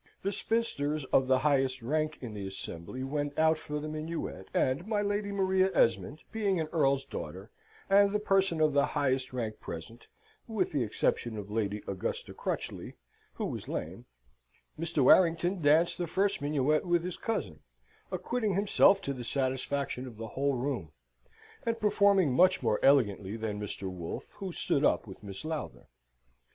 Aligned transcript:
The 0.23 0.31
spinsters 0.31 1.05
of 1.13 1.27
the 1.27 1.37
highest 1.37 1.83
rank 1.83 2.17
in 2.21 2.33
the 2.33 2.47
assembly 2.47 3.03
went 3.03 3.37
out 3.37 3.59
for 3.59 3.79
the 3.79 3.87
minuet, 3.87 4.47
and 4.51 4.87
my 4.87 5.03
Lady 5.03 5.31
Maria 5.31 5.69
Esmond, 5.75 6.23
being 6.31 6.59
an 6.59 6.65
earl's 6.71 7.05
daughter, 7.05 7.51
and 7.87 8.11
the 8.11 8.17
person 8.17 8.59
of 8.61 8.73
the 8.73 8.83
highest 8.97 9.31
rank 9.31 9.59
present 9.59 10.07
(with 10.47 10.71
the 10.71 10.81
exception 10.81 11.37
of 11.37 11.51
Lady 11.51 11.83
Augusta 11.87 12.33
Crutchley, 12.33 12.95
who 13.33 13.45
was 13.45 13.67
lame), 13.67 14.05
Mr. 14.79 15.03
Warrington 15.03 15.61
danced 15.61 15.99
the 15.99 16.07
first 16.07 16.41
minuet 16.41 16.83
with 16.83 17.03
his 17.03 17.17
cousin, 17.17 17.59
acquitting 18.11 18.55
himself 18.55 19.03
to 19.03 19.13
the 19.13 19.23
satisfaction 19.23 20.07
of 20.07 20.17
the 20.17 20.29
whole 20.29 20.55
room, 20.55 20.93
and 21.63 21.79
performing 21.79 22.33
much 22.33 22.63
more 22.63 22.79
elegantly 22.83 23.37
than 23.37 23.61
Mr. 23.61 23.87
Wolfe, 23.87 24.31
who 24.37 24.51
stood 24.51 24.83
up 24.83 25.05
with 25.05 25.21
Miss 25.21 25.45
Lowther. 25.45 25.85